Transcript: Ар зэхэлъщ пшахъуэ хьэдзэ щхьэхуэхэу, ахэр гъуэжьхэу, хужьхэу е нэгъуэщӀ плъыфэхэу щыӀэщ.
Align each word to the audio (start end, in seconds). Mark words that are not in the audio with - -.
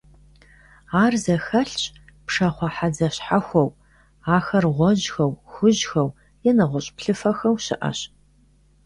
Ар 1.03 1.13
зэхэлъщ 1.23 1.83
пшахъуэ 2.25 2.67
хьэдзэ 2.75 3.07
щхьэхуэхэу, 3.15 3.69
ахэр 4.35 4.65
гъуэжьхэу, 4.75 5.31
хужьхэу 5.51 6.09
е 6.47 6.51
нэгъуэщӀ 6.57 6.91
плъыфэхэу 6.97 7.55
щыӀэщ. 7.63 7.99